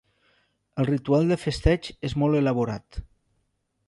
[0.83, 2.99] El ritual de festeig és molt elaborat.